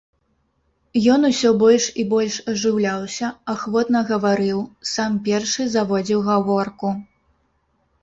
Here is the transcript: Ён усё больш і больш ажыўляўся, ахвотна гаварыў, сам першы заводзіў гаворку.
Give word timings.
Ён 1.15 1.27
усё 1.29 1.51
больш 1.63 1.85
і 2.03 2.07
больш 2.15 2.39
ажыўляўся, 2.55 3.31
ахвотна 3.55 3.99
гаварыў, 4.11 4.59
сам 4.95 5.23
першы 5.31 5.71
заводзіў 5.79 6.29
гаворку. 6.35 6.89